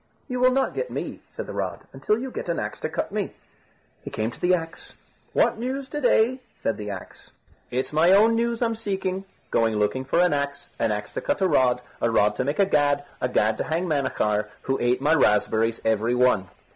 [0.27, 3.11] "You will not get me," said the rod, "until you get an axe to cut
[3.11, 3.35] me."
[4.03, 4.93] He came to the axe.
[5.31, 7.29] "What news to day?" said the axe.
[7.69, 9.25] "It's my own news I'm seeking.
[9.51, 12.57] Going looking for an axe, an axe to cut a rod, a rod to make
[12.57, 16.47] a gad, a gad to hang Manachar, who ate my raspberries every one."